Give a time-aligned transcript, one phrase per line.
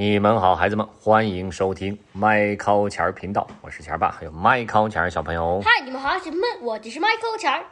[0.00, 5.60] 你们好，孩子们，欢迎收听麦考钱儿频道，我是钱儿爸，还有麦考钱儿小朋友。
[5.62, 7.62] 嗨，你们好，孩子们，我就是 Michael 钱儿。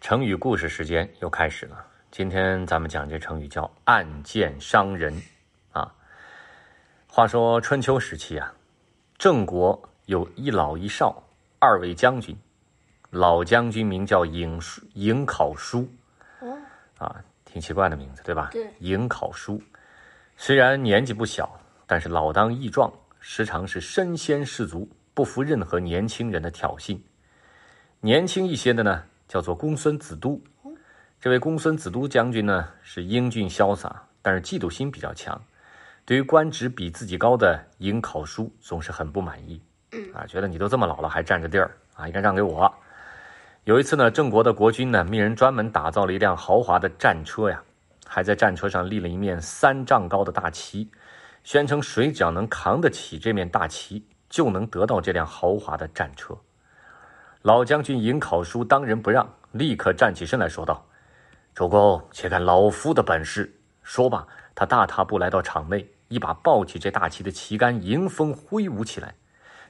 [0.00, 5.14] 成语故事时间又开始了，今天咱们讲这成语叫“暗箭伤人”
[5.72, 5.92] 啊。
[7.06, 8.54] 话说春秋时期啊，
[9.18, 11.22] 郑国有一老一少
[11.58, 12.34] 二位将军，
[13.10, 15.86] 老将军名叫颍叔颍考叔，
[16.40, 16.56] 哦，
[16.96, 18.48] 啊，挺奇怪的名字，对吧？
[18.50, 19.62] 对颍考叔
[20.42, 26.98] 虽然年纪不小，但是老当益壮，时常是身先士卒，不服任何年轻人的挑衅。
[28.00, 30.40] 年轻一些的呢，叫做公孙子都。
[31.20, 35.38] 这位公孙子都将军呢，是英俊潇洒，但是嫉妒心比较强。
[36.06, 39.60] 对于官职比自己高的颍考叔，总是很不满意。
[40.14, 42.74] 啊，觉得你都这么老了，还占着地儿啊，应该让给我。
[43.64, 47.62] 有一次呢，郑国的国君呢，命人专门打造了一辆豪华的战车呀，
[48.12, 50.90] 还在战车上立了一面三丈高的大旗，
[51.44, 56.36] 宣称谁只要能扛得起这面大旗，就能得到这辆豪华的战车。
[57.42, 60.84] 老将军颍考叔当仁不让，立刻站起身来说道
[61.54, 63.54] ：“主公，且看老夫的本事！”
[63.84, 64.26] 说罢，
[64.56, 69.14] 他大踏步来到场内，一把抱起这大旗的旗杆，迎风挥舞起来。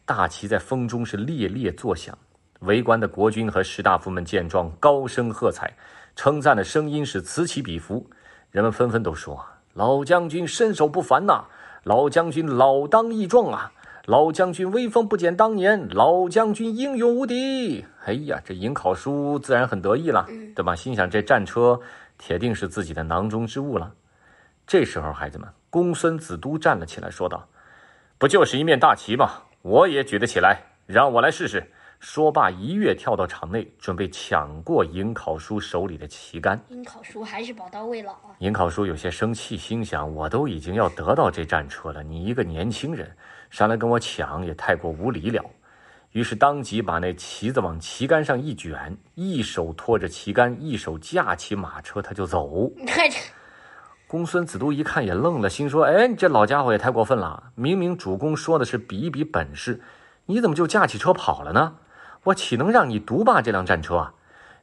[0.06, 2.16] 大旗在风中是猎猎作响。
[2.60, 5.76] 围观的国君和士大夫们见状，高声喝彩，
[6.16, 8.08] 称赞的声音是此起彼伏。
[8.50, 11.44] 人们纷纷都说：“老将军身手不凡呐、
[11.84, 13.72] 老将军老当益壮啊！
[14.06, 20.74] 老将军威风不减当年，老将军英勇无敌！”哎呀，这颍考叔自然很得意了，对吧？
[20.74, 21.80] 心想这战车
[22.18, 23.92] 铁定是自己的囊中之物了。
[24.66, 27.46] 这时候，孩子们，公孙子都站了起来，说道
[28.18, 29.30] ：“不就是一面大旗吗？
[29.62, 36.58] 我也举得起来，让我来试试。”说罢，一跃跳到场内，准备抢过颍考叔手里的旗杆。
[36.70, 38.34] 尹考叔还是宝刀未老啊！
[38.38, 43.14] 颍考叔有些生气，心想：我都已经要得到这战车了，你一个年轻人
[43.50, 45.44] 上来跟我抢，也太过无礼了。
[46.12, 52.72] 于是当即把那旗子往旗杆上一卷，一手托着旗杆，一手架起马车，他就走。
[52.78, 53.18] 你看这，
[54.08, 57.52] 公孙子都一看也愣了，心说：“哎，你这老家伙也太过分了！
[57.54, 59.82] 明明主公说的是比一比本事，
[60.24, 61.76] 你怎么就架起车跑了呢？
[62.24, 64.12] 我岂能让你独霸这辆战车啊？”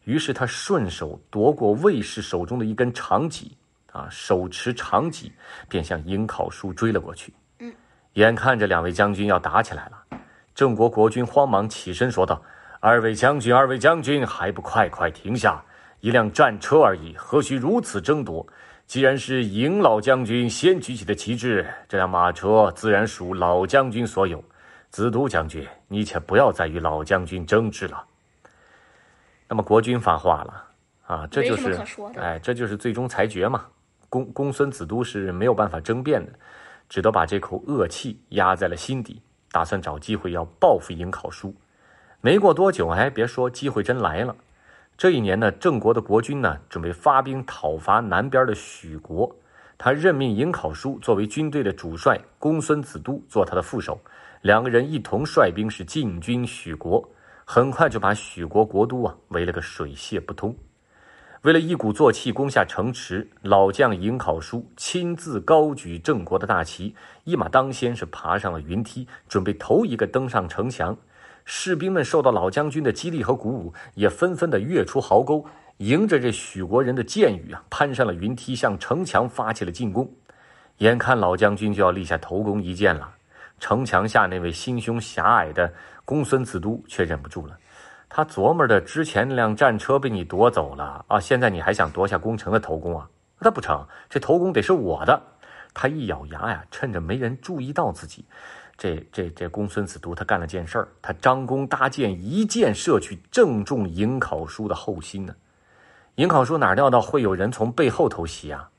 [0.05, 3.57] 于是他顺手夺过卫士手中的一根长戟，
[3.91, 5.33] 啊，手持长戟
[5.67, 7.33] 便向颍考叔追了过去。
[7.59, 7.73] 嗯，
[8.13, 10.17] 眼看着两位将军要打起来了，
[10.55, 12.41] 郑国国君慌忙起身说道
[12.79, 15.61] ：“二位将军，二位将军，还不快快停下！
[15.99, 18.47] 一辆战车而已，何须如此争夺？”
[18.87, 24.41] 既然是赢老将军先举起的旗帜，这辆马车自然属老将军所有。
[24.89, 28.03] 子都将军，你且不要再与老将军争执了。
[29.47, 30.63] 那么国君发话了
[31.05, 31.79] 啊，这就是
[32.17, 33.65] 哎，这就是最终裁决嘛。
[34.09, 36.31] 公公孙子都是没有办法争辩的，
[36.89, 39.21] 只得把这口恶气压在了心底，
[39.51, 41.53] 打算找机会要报复颍考叔。
[42.21, 44.35] 没过多久，哎，别说，机会真来了。
[44.97, 49.35] 这一年呢，郑国的国君呢，准备发兵讨伐南边的许国。
[49.77, 53.99] 他任命颍考叔作为军队的主帅，公孙子都做他的副手，
[54.47, 57.05] 两个人一同率兵是进军许国，
[57.43, 60.55] 很快就把许国国都啊围了个水泄不通。
[61.41, 70.97] 为了一鼓作气攻下城池，老将颍考叔亲自高举郑国的大旗，一马当先是爬上了云梯，准备头一个登上城墙。
[71.43, 75.45] 士兵们受到老将军的激励和鼓舞，也纷纷的跃出壕沟，
[75.79, 80.09] 迎着这许国人的箭雨啊，攀上了云梯，向城墙发起了进攻。
[80.77, 83.11] 眼看老将军就要立下头功一箭了，
[83.59, 85.73] 城墙下那位心胸狭隘的
[86.05, 87.57] 公孙子都却忍不住了。
[88.09, 93.09] 他琢磨着，之前那辆战车被你夺走了啊，现在你还想夺下攻城的头功啊？
[93.39, 95.21] 那不成，这头功得是我的。
[95.73, 98.25] 他一咬牙呀，趁着没人注意到自己，
[98.77, 105.35] 这这这公孙子都他干了件事儿，他张弓搭箭，一箭射去，正中颍考叔的后心呢。
[106.15, 108.69] 颍考叔哪料到会有人从背后偷袭啊？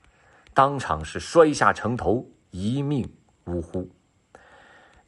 [0.54, 3.08] 当场是摔下城头，一命
[3.44, 3.88] 呜呼。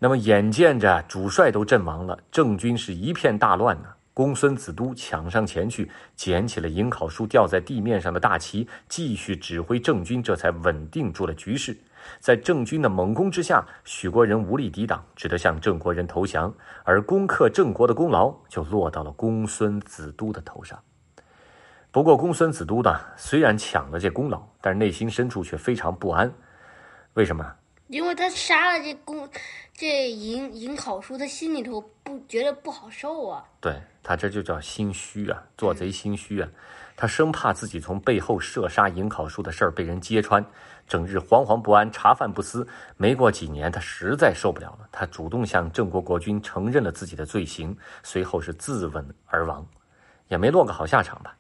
[0.02, 3.88] 那么眼见着主帅都阵亡了，郑军是一片大乱呢。
[4.14, 11.76] 公孙子都抢上前去，捡起了颍考叔掉在地面上的大旗，继续指挥郑军，这才稳定住了局势。
[12.18, 16.52] 在郑军的猛攻之下，许国人无力抵挡，只得向郑国人投降，
[16.82, 20.82] 而攻克郑国的功劳就落到了公孙子都的头上。
[21.90, 26.32] 不过，公孙子都呢，虽然抢了这功劳，但是内心深处却非常不安。
[27.14, 27.54] 为什么？
[27.90, 29.28] 因为他杀了这公
[29.74, 33.44] 这尹尹考叔，他心里头不觉得不好受啊。
[33.60, 36.48] 对他这就叫心虚啊，做贼心虚啊。
[36.96, 40.44] 他生怕自己从背后射杀尹考叔的事儿被人揭穿，
[40.86, 42.64] 整日惶惶不安，茶饭不思。
[42.96, 49.66] 没过几年，他实在受不了了，他主动向郑国国君承认了自己的罪行，随后是自刎而亡，
[50.28, 51.36] 也没落个好下场吧。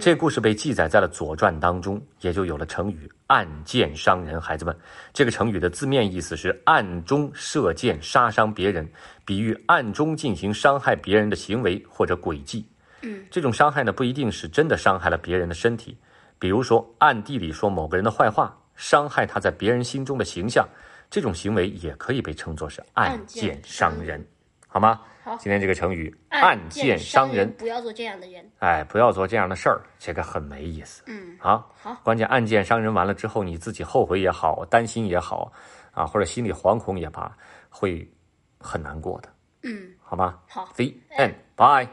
[0.00, 4.40] 这故事被记载在了《左传》当中，也就有了成语“暗箭伤人”。
[4.40, 4.74] 孩子们，
[5.12, 8.90] 这个成语的字面意思是暗中射箭杀伤别人，
[9.26, 12.66] 比喻暗中进行伤害别人的行为或者诡计。
[13.02, 15.94] 嗯，这种伤害呢，不一定是真的伤害了别人的身体，
[16.38, 20.66] 比如说暗地里说某个人的坏话，伤害他在别人心中的形象，
[21.10, 24.26] 这种行为也可以被称作是暗箭伤人，
[24.72, 25.00] 好吗？
[25.22, 28.48] 好今天这个成语“暗箭伤人”，不要做这样的人。
[28.60, 31.02] 哎，不要做这样的事儿，这个很没意思。
[31.06, 35.52] 嗯，啊，好，关键暗箭伤人完了之后，你自己后悔也好，担心也好，
[35.92, 37.36] 啊，或者心里惶恐也罢，
[37.68, 38.08] 会
[38.58, 39.28] 很难过的，
[39.64, 40.72] 嗯，好吗好。
[40.76, 40.86] ？The
[41.18, 41.34] end.
[41.56, 41.88] Bye.